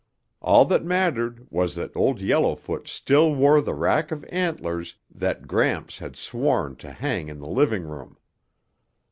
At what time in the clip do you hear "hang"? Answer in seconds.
6.91-7.29